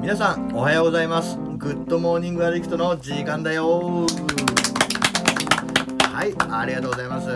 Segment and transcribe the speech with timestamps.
[0.00, 1.36] 皆さんおはようございます。
[1.58, 4.06] Good Morning Addict の時間だよ。
[6.00, 7.28] はいありがとうございます。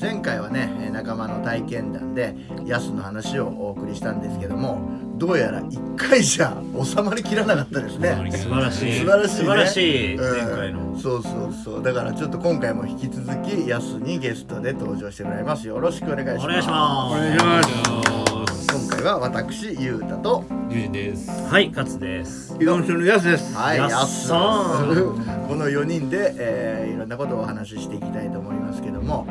[0.00, 4.80] 前回はね仲間の体験談でヤスの話をお送りしたんですけども
[5.16, 8.30] どうやら1回じゃ収まりきらなかったですね。
[8.30, 9.00] 素晴らしい。
[9.00, 10.14] 素晴らしい、ね、素晴らしい。
[10.14, 10.46] うん。
[10.46, 10.98] 前回の。
[10.98, 11.82] そうそうそう。
[11.82, 15.66] だからちょっと今回も引き続きヤスにゲストで登場してもらいます。
[15.66, 16.44] よろしくお願いします。
[16.44, 17.16] お願いします。
[17.16, 18.33] お願いします
[18.76, 21.30] 今回は私ゆうたとゆうじです。
[21.44, 22.54] はい勝です。
[22.54, 23.54] 依存症のやつです。
[23.54, 29.26] はい、やっささんん この4人で、えーいろんなことをお話ししていきたいと思いますけども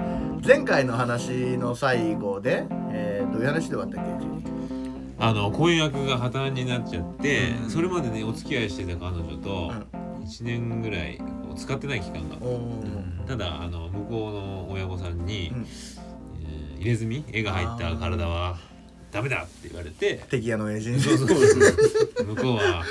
[0.45, 4.25] 前回の話の最後で、えーどういう話で終わったっけ？
[5.19, 9.71] あの婚約が破綻になっちゃって、それまでねお付き合いしてた彼女と
[10.25, 11.19] 1年ぐらい
[11.57, 13.27] 使ってない期間がおー。
[13.27, 15.65] ただあの向こうの親御さんに、うん。
[16.45, 17.23] えー入れ墨？
[17.31, 18.55] 絵が入った体は
[19.13, 22.83] ダメだって言われて敵屋のエージェンそうそうそう向こうは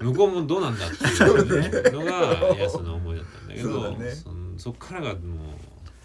[0.00, 4.10] 向こうもどうなんだっていうのがヤスの思いだったんだけどそうだね。
[4.58, 5.18] そっからがもう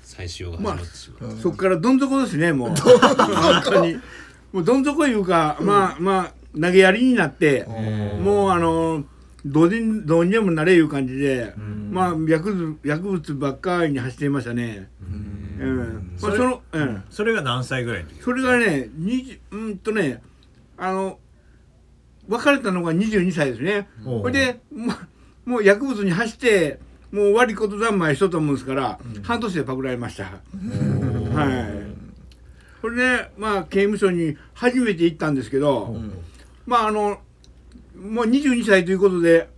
[0.04, 1.38] 再使用が始まってしまう、うん。
[1.38, 2.70] そっからどん底ですね、もう。
[2.70, 3.96] 本当に。
[4.54, 7.66] もうどん底いうか、まあまあ、投げやりになって、
[8.22, 9.04] もうあの、
[9.46, 11.54] どうにどうにでもなれいう感じで、
[11.92, 14.90] まあ薬物薬物ばっかりに走っていましたね。
[15.02, 15.37] うん。
[16.22, 17.04] まあその、うん。
[17.10, 18.22] それが何歳ぐらいの時？
[18.22, 20.22] それがね、20うんとね、
[20.78, 21.20] あの、
[22.28, 23.88] 別れたのが22歳ですね。
[24.06, 24.22] おう。
[24.24, 24.94] それで、も
[25.46, 26.80] うもう薬物に走って、
[27.12, 30.26] もう悪いこと三昧しとったもんですから、半年でパクられました。
[30.26, 31.88] はい。
[32.82, 35.96] それで、まあ、刑務所に初めて行ったんですけど、
[36.66, 37.22] まあ、あの、
[37.96, 39.50] もう22歳ということで、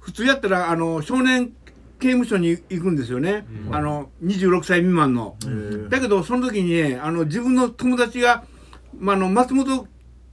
[0.00, 1.52] 普通やったら、あの、少年
[2.00, 3.46] 刑務所に行くんですよね。
[3.70, 5.36] あの、26歳未満の。
[5.88, 8.44] だけど、その時にね、あの、自分の友達が、
[8.98, 9.86] まあ、あの、松本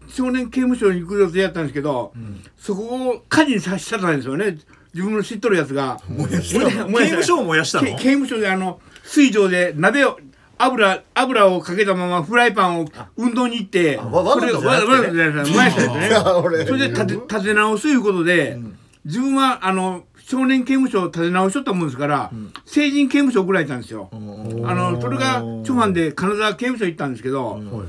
[0.08, 2.14] 少年刑務所に行く予定やったんですけど、
[2.58, 4.58] そこを火事にさしちゃったんですよね。
[4.94, 6.00] 自分の知っとるやつが。
[6.10, 10.20] 燃やした 刑務所を燃やした 刑務所であの水上で鍋を
[10.58, 12.86] 油油をかけたままフライパンを
[13.18, 16.18] 運動に行ってあわわざわざ燃やしたんですね。
[16.44, 16.66] 俺。
[16.66, 18.60] それで立て立て直すいうことで、
[19.06, 22.32] 自分はあの少年刑務所を立て直しとったもんですから、
[22.66, 24.10] 成人刑務所送られたんですよ。
[24.14, 27.82] あのそれが初犯で金沢刑務所行ったんですけど、も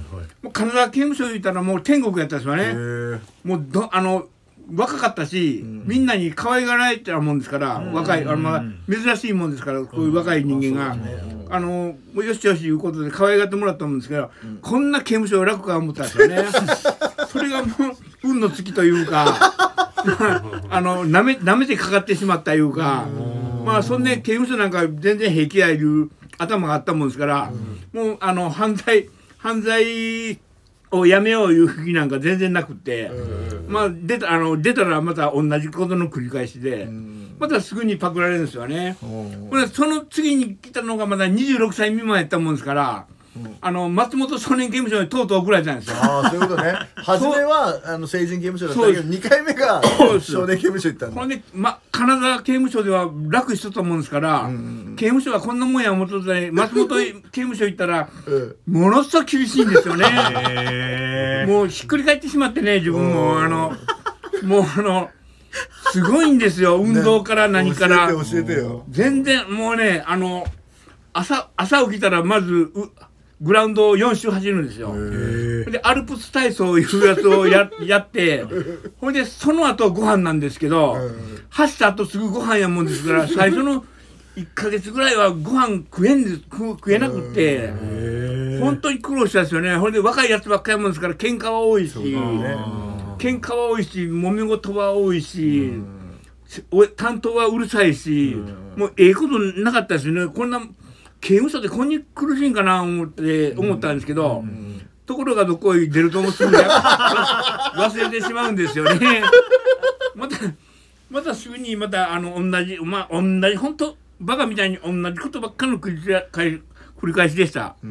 [0.44, 3.20] う金沢刑務所行ったらもう天国やったんですよね。
[3.44, 4.26] もうどあの
[4.74, 10.96] 若かったし、みんなに可愛がられてたもんですから、若いあの、まあ、珍しいもんですからこういう若い人間が、
[11.50, 14.32] あのよしよしいうことで可愛がってもらったもんですけど、
[14.62, 16.44] こんな刑務所楽か思ったんですよね。
[17.30, 19.71] それがもう運の尽きというか
[20.70, 23.06] あのなめなめてかかってしまったいうか
[23.64, 27.52] まあそんで刑務所なんか全然平気やいう頭があったもんですから、
[27.92, 29.08] もうあの犯罪
[29.38, 30.38] 犯罪
[30.90, 33.10] をやめよういう気なんか全然なくって、
[33.68, 36.88] まあ出たあの出たらまた同じことの繰り返しで、
[37.38, 38.96] またすぐにパクられるんですよね。
[39.00, 43.06] ほらその次に来たのがまだ26歳未満やったもんですから、
[43.62, 45.96] あの松本少年刑務所にとうとう送られたんですよ。
[45.96, 46.74] ああそういうことね。
[46.96, 49.82] 初めはあの成人刑務所だったけどそう2回目が
[50.20, 51.20] 少年刑務所行ったんだ。
[51.20, 54.50] ほんで、ま、金沢刑務所では楽しとったもんですから、
[54.96, 58.38] 刑務所はこんなもんや思っとったね 松本刑務所行ったらう
[58.70, 58.80] ん。
[58.80, 60.04] ものすごい厳しいんですよね。
[60.50, 63.40] へ もうひっくり返ってしまってね自分も。
[63.40, 63.74] あの
[64.42, 65.10] もうあの
[65.90, 66.76] すごいんですよ。
[66.76, 68.84] 運動から何から、教えて教えてよ。
[68.90, 70.46] 全然もうねあの
[71.12, 72.90] 朝朝起きたらまずう
[73.42, 74.94] グラウンドを4周走るんですよ。
[75.70, 78.44] でアルプス体操いうやつをや やって
[79.00, 80.96] ほいでその後ご飯なんですけど、
[81.50, 83.84] 走った後すぐご飯やもんですから 最初の
[84.36, 87.72] 1ヶ月ぐらいはご飯食えんです食食えなくって。
[88.60, 89.76] 本当に苦労したですよね。
[89.76, 91.98] ほんで若いやつばっかりやもんですから喧嘩は多いし、
[93.18, 95.72] 喧嘩は多いし、揉め事は多いし、
[96.70, 98.36] お担当はうるさいし、
[98.76, 100.32] もうええことなかったですよね。
[100.32, 100.60] こんな
[101.22, 104.44] 刑務所でこんなに苦しいんかな思って思ったんですけど、
[105.06, 106.68] ところがどこへ出るともすぐや
[107.78, 109.22] 忘れてしまうんですよね。
[110.16, 110.36] また
[111.08, 116.02] またすぐにまたあの同じまあ同じ本当バカみたいに同じことばっかりの繰り
[116.32, 116.60] 返
[117.00, 117.60] 繰り返しでした。
[117.60, 117.82] はい。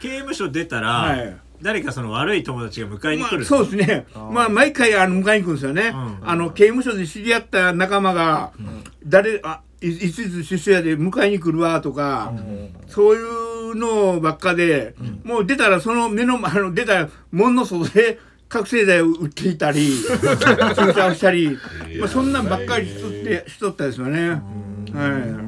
[0.00, 1.36] 刑務所出たら、はい。
[1.62, 4.06] 誰かその悪い友達が迎えに来る、まあ、そうですね。
[4.32, 5.90] まあ毎回あの迎えに来るんですよね。
[5.90, 6.18] ん。
[6.22, 8.50] あの刑務所で知り合った仲間が、
[9.06, 12.32] 誰あいいついつ出所やで迎えに来るわとか、
[12.88, 14.94] そういうのばっかで、
[15.24, 18.18] もう出たらその目のあの出たら門の外で
[18.48, 19.90] 覚醒剤を売っていたり
[20.76, 21.58] 注射をしたり、
[21.98, 24.42] まあ、そんなんばっかりしとってしとったですよね。
[24.92, 25.42] はい。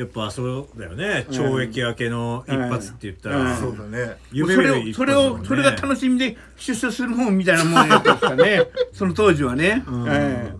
[0.00, 1.26] やっぱそうだよね。
[1.28, 4.16] 懲役明けの一発って言ったら、うんそうだね。
[4.30, 8.62] 夢それ見るそれをそれが楽しみで出所するもんみたいなもんやったんですかね。
[8.94, 10.52] その当時はね、え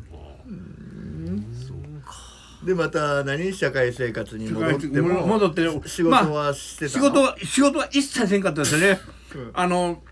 [2.64, 9.00] でまた何社会生活にえ戻っても戻って仕事まあはしてた仕の、事は仕事は一切せんかったですよね、
[9.34, 9.50] うん。
[9.54, 10.02] あの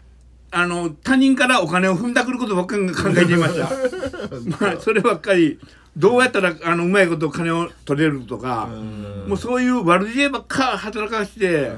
[0.50, 3.69] あの他人からお金を踏んだくることばっかり考えていました。
[4.67, 5.59] まあそればっかり
[5.95, 8.67] どうやったらあのうまいこと金を取れるとか、
[9.27, 11.71] もうそういう悪知恵ばっか働かして、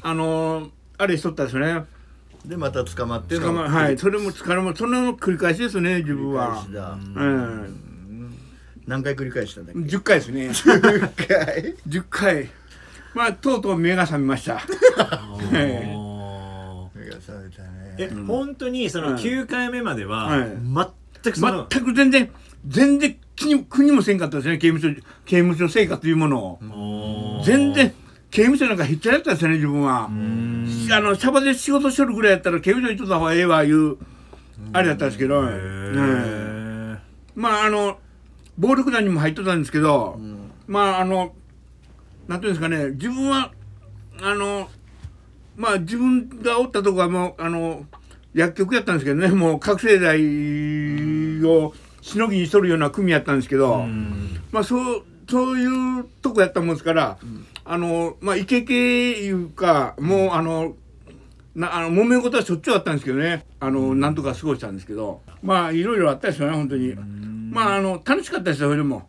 [0.00, 1.84] あのあれしとったですよね。
[2.46, 6.54] でまた捕まって捕まはいそれも捕まそれの繰り返しですね自分は。
[6.54, 6.90] 繰り返しだ。
[6.92, 7.95] うん
[8.86, 10.48] 何回繰り返したんだっけ？10回ですね。
[10.48, 11.74] 10回。
[11.88, 12.48] 10回。
[13.14, 14.60] まあとうとう目が覚めました。
[15.54, 15.96] ええ
[16.98, 17.96] 目が覚めたね。
[17.98, 19.22] え、本当にそのはい。
[19.22, 20.48] 9回目までは、はい。
[21.22, 22.30] 全くその、全く全然
[22.68, 27.42] 全然気に国もせんかったですね刑務所刑務所生活というものを。
[27.44, 27.92] 全然
[28.30, 30.06] 刑務所なんかひっちゃらやったですよね自分は。
[30.10, 30.88] うん。
[30.92, 33.96] あのシャバで仕事しとるぐらいやったら刑務所行っとった方がええわいう
[34.72, 36.98] あれだったんですけど、へうんー
[37.34, 37.98] まああの
[38.58, 40.52] 暴力団にも入っとったんですけど、ん。
[40.66, 41.34] まああの
[42.28, 43.52] なんていうんですかね自分は
[44.22, 44.68] あの
[45.56, 47.84] まあ自分がおったとこはもうあの
[48.34, 54.40] 薬局やったんですけどねもう覚醒剤をしのぎにしとるような組やったんですけど、うん。
[54.52, 57.18] まあそうそういうとこやったもんですから、
[57.64, 60.76] あのまあイケイケいうかもうあの
[61.56, 66.94] なあの揉め事はしょっちゅうあったんですけどねあの、なんとか過ごしたんですけどまあいろいろあったですよね本当に、
[67.56, 69.08] まああの楽しかったですよそれでも、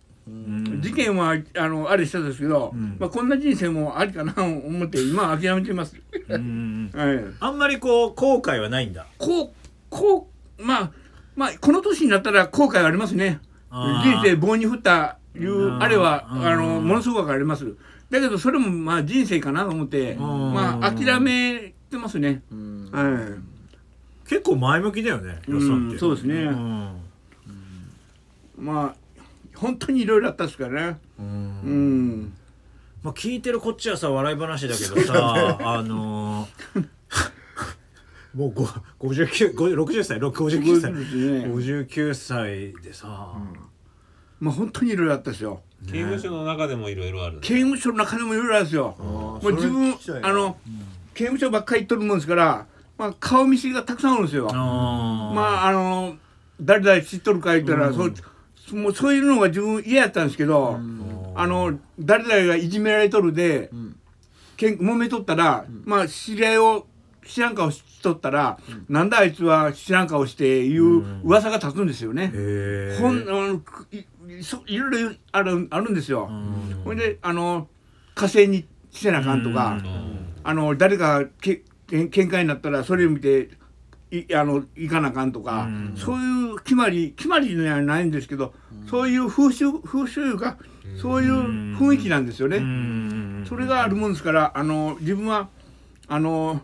[0.82, 5.96] 事件はあのあれしたんですけど、まあこんな人生もありかなと思って今は諦めてます、
[6.30, 6.92] うん。
[6.94, 9.06] はい、あんまりこう後悔はないんだ。
[9.18, 9.50] こう
[9.90, 10.92] こうまあ
[11.36, 13.40] まあこの年になったら後悔がありますね。
[13.70, 16.46] 人生棒に振ったいうあれはうん。
[16.48, 17.76] あのものすごくあります。
[18.10, 20.20] だけどそれもまあ人生かなと思ってん。
[20.20, 22.42] まあ諦めてますね。
[22.52, 22.90] うん。
[22.92, 23.38] は
[24.28, 26.46] 結構前向きだよねい予算って、うんそうですね。
[26.46, 27.07] ん
[28.58, 29.22] まあ
[29.56, 31.00] 本当にいろいろあったですからね。
[31.20, 32.34] うん。
[33.04, 36.88] まあ、聞いてるこっちはさ笑い話だけどさ あのー
[38.36, 41.46] もうご59 60歳59歳そうですね。
[41.46, 43.34] 59歳でさ、
[44.40, 45.62] まあ本当にいろいろあったですよ。
[45.88, 48.96] 刑務所の中でもいろいろある刑務所の中でもいろいろあるんですよ。
[49.00, 50.58] もう自分あの
[51.14, 52.68] 刑務所ばっかり行っとるもんですから
[52.98, 54.46] まあ顔見知りがたくさんあるんですよ。
[54.54, 56.18] まああの
[56.62, 58.14] 誰々知っとるか言ったら、そう
[58.72, 60.80] もうそういうのが自分嫌やったんですけど、
[61.36, 63.70] あの誰々がいじめられとるで、
[64.58, 66.88] けん揉めとったら、まあ知り合いを
[67.26, 68.58] 知らん顔しとったら、
[68.90, 72.32] なんだあいつは知らん顔していう噂が立つんですよね。
[73.00, 74.06] ほんあのくい
[74.68, 76.28] いろいろあるあるんですよ。
[76.30, 76.82] うん。
[76.84, 77.68] ほんであの
[78.16, 80.36] 火星にしてなあかんとか、うん。
[80.44, 83.50] あの誰かがけけん喧嘩になったらそれを見て
[84.12, 85.94] いあの行かなあかんとか、うん。
[85.96, 86.37] そういう
[86.68, 88.54] 決まり決まりではないんですけど、
[88.90, 90.58] そういう風習風習が
[91.02, 92.58] そういう雰囲気なんですよね。
[92.58, 93.46] うん。
[93.48, 95.48] それがあるもんですからあの自分は
[96.10, 96.60] あの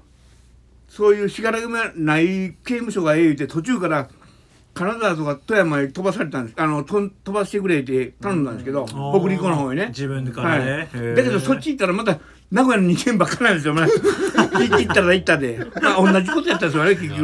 [0.89, 4.09] そういうしがらみがない刑務所がええ言うて途中から
[4.73, 6.55] 金沢とか富山へ飛ばされたんです。
[6.59, 9.87] あのと飛ばしてくれって頼んだんですけど、北陸の方へね。
[9.87, 12.19] 自分からはい、ね、へーだけどそっち行ったらまた
[12.51, 17.23] 名古屋の2軒ばっかなんですよ、まあ、行ったら行ったで、まあ、同じことやったんですよね結局、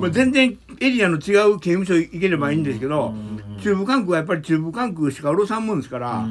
[0.00, 3.14] まあ、全然エリアの違う刑務所行ければいいんですけど
[3.62, 6.22] 中部管区はやっぱり中部管区しか下ろさんもんですから、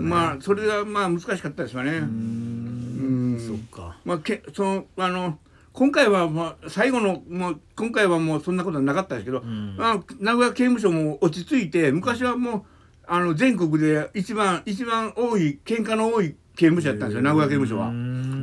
[0.00, 1.98] まあそれがまあ難しかったですよね。
[1.98, 3.38] うん。
[3.38, 3.96] そっか。
[4.04, 5.38] まあ、けそのあの
[5.72, 9.76] 今回は、まあ、最後のもう今回はもうそんなことはなかったですけど、ん。
[9.76, 12.62] まあ、名古屋刑務所も落ち着いて昔はもう
[13.06, 17.92] あの全国で一番一番多い喧嘩の多い刑務所やったんですよ名古屋刑務所は。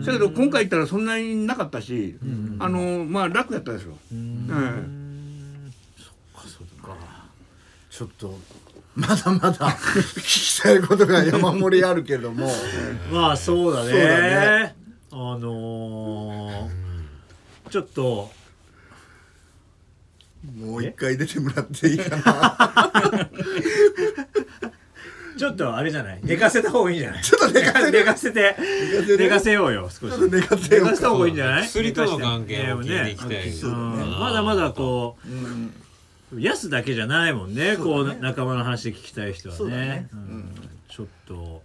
[0.05, 2.17] だけど今回行ったらそんなになかったし、
[2.59, 3.93] あのまあ楽やったですよ。
[4.11, 5.02] うん
[6.47, 6.95] そっか。
[7.89, 8.39] ちょっと
[8.95, 12.51] まだまだ聞きたいことが山盛りあるけども。
[13.11, 13.91] まあそうだね。
[13.91, 14.07] そうだ
[14.61, 14.75] ね。
[15.11, 18.31] あのー、ちょっと。
[20.57, 23.29] もう一回出てもらっていいかな。
[25.37, 26.19] ちょっとあれじゃない？
[26.23, 27.23] 寝かせた方がいいんじゃない？
[27.23, 28.55] ちょっと寝かせ寝かせて。
[29.17, 30.19] 寝かせようよ少し。
[30.31, 30.91] 寝かせようか。
[30.91, 31.67] 寝かせた方がいいんじゃない？
[31.67, 33.29] 薬との関係を聞いていきたい。
[33.29, 33.53] ね
[34.19, 35.82] まだまだこうんうヤ
[36.55, 39.87] スだけじゃないもんねこう仲間の話聞きたい人はそうだね。
[39.87, 40.55] ねうん。
[40.89, 41.61] ちょっと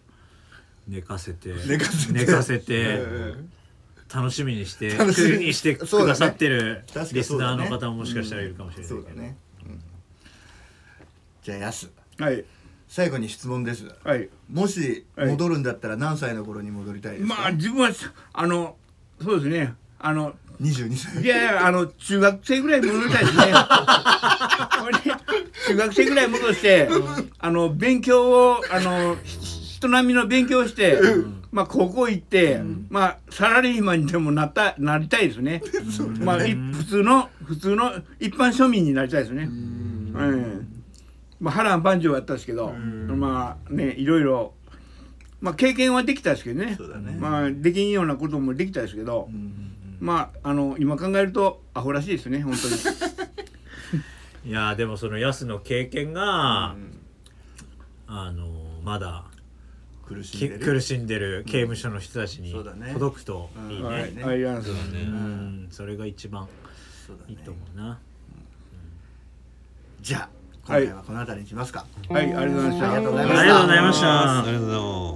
[0.86, 2.12] 寝かせて寝かせて。
[2.12, 3.06] 寝かせてう
[3.36, 3.50] ん
[4.12, 5.38] 楽しみにして楽しみ。
[5.38, 9.02] にしてくそうださってるリスナーの方ももしかしたらいるかもしれないけど。
[9.02, 9.80] そうだね、うん
[11.42, 12.44] じゃあやすはい。
[12.88, 13.86] 最後に質問です。
[14.02, 14.28] はい。
[14.50, 17.90] もしはい戻るんだったら何歳の頃に戻りたいですか、まあ自分は
[18.32, 18.76] あの
[19.22, 19.74] そうですね。
[19.98, 21.22] あの22歳。
[21.22, 23.52] いやいやあの中学生ぐらい戻りたいですね
[25.66, 26.88] 中学生ぐらい戻して
[27.38, 30.98] あの勉強をあの人並みの勉強をして、
[31.52, 32.60] まあ高校行って、
[32.90, 35.62] まあサラリーマンにでもなったなりたいですね。
[36.20, 39.44] まあい普通の普通の一般庶民になりたいですね。
[39.44, 40.82] うん。
[41.40, 44.54] まあ波乱万丈やったんですけど、まあねいろいろ
[45.40, 46.76] まあ経験はできたですけどね。
[47.18, 49.28] まあできんようなこともできたですけど、
[50.00, 52.74] まああの今考えるとアホらしいですね本当に。
[54.44, 56.76] いやでもそのヤスの経験が、
[58.06, 58.48] あの
[58.82, 59.24] まだ
[60.08, 60.64] き苦しんでる。
[60.64, 62.52] 苦しんでる刑務所の人たちに
[62.92, 66.48] 届くといいね,、それが一番
[67.28, 67.98] いいと思うな、
[70.00, 70.28] じゃあ
[70.66, 72.92] 今回はこの辺りにしますか、はい、ありがとうございました。
[72.92, 73.40] ありがとうございました。
[73.40, 75.07] ありがとうございました